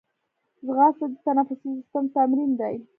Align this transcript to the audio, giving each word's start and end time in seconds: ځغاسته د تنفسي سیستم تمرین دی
ځغاسته 0.65 1.05
د 1.11 1.15
تنفسي 1.25 1.69
سیستم 1.77 2.03
تمرین 2.15 2.51
دی 2.59 2.75